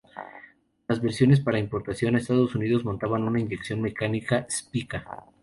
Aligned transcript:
Las 0.87 0.99
versiones 0.99 1.41
para 1.41 1.59
importación 1.59 2.15
a 2.15 2.17
Estados 2.17 2.55
Unidos 2.55 2.83
montaban 2.83 3.21
una 3.21 3.39
inyección 3.39 3.83
mecánica 3.83 4.47
Spica. 4.49 5.05